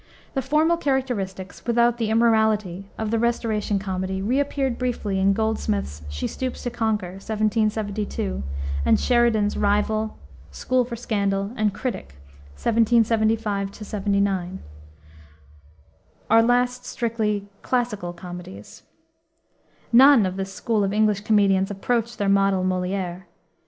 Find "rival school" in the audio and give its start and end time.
9.57-10.83